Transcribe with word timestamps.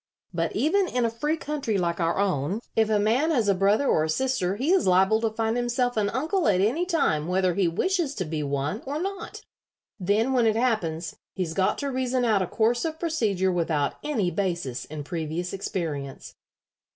But 0.33 0.55
even 0.55 0.87
in 0.87 1.05
a 1.05 1.11
free 1.11 1.37
country 1.37 1.77
like 1.77 1.99
our 1.99 2.17
own, 2.17 2.59
if 2.75 2.89
a 2.89 2.97
man 2.97 3.29
has 3.29 3.47
a 3.47 3.53
brother 3.53 3.85
or 3.87 4.03
a 4.05 4.09
sister 4.09 4.55
he 4.55 4.71
is 4.71 4.87
liable 4.87 5.21
to 5.21 5.29
find 5.29 5.55
himself 5.55 5.95
an 5.95 6.09
uncle 6.09 6.47
at 6.47 6.59
any 6.59 6.87
time 6.87 7.27
whether 7.27 7.53
he 7.53 7.67
wishes 7.67 8.15
to 8.15 8.25
be 8.25 8.41
one 8.41 8.81
or 8.87 8.99
not. 8.99 9.43
Then 9.99 10.33
when 10.33 10.47
it 10.47 10.55
happens 10.55 11.15
he's 11.35 11.53
got 11.53 11.77
to 11.77 11.91
reason 11.91 12.25
out 12.25 12.41
a 12.41 12.47
course 12.47 12.83
of 12.83 12.99
procedure 12.99 13.51
without 13.51 13.97
any 14.03 14.31
basis 14.31 14.85
in 14.85 15.03
previous 15.03 15.53
experience." 15.53 16.33